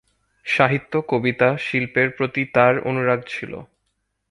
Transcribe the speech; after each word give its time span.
সাহিত্য, 0.45 0.93
কবিতা, 1.07 1.49
শিল্পের 1.57 2.09
প্রতি 2.09 2.41
তার 2.53 2.73
অনুরাগ 2.81 3.19
ছিলো। 3.27 3.59